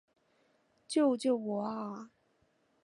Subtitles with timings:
[0.87, 2.09] 救救我啊！